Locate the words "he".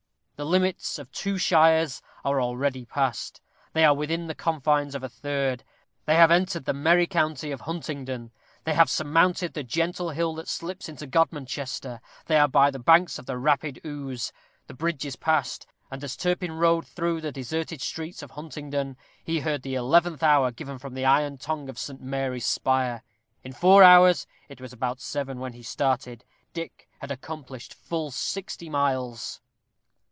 19.23-19.41, 25.53-25.61